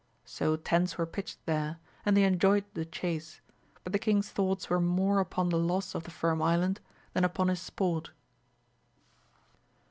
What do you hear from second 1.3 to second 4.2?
there, and they enjoyed the chace, but the